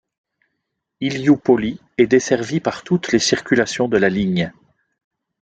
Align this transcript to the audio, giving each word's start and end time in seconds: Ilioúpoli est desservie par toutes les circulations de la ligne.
Ilioúpoli 1.01 1.79
est 1.99 2.07
desservie 2.07 2.59
par 2.59 2.81
toutes 2.83 3.11
les 3.11 3.19
circulations 3.19 3.87
de 3.87 3.97
la 3.99 4.09
ligne. 4.09 4.51